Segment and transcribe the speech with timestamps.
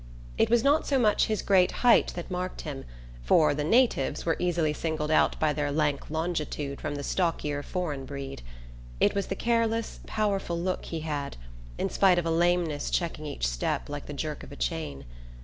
[0.35, 2.85] It was not so much his great height that marked him,
[3.21, 8.05] for the "natives" were easily singled out by their lank longitude from the stockier foreign
[8.05, 8.41] breed:
[8.99, 11.37] it was the careless powerful look he had,
[11.77, 15.05] in spite of a lameness checking each step like the jerk of a chain.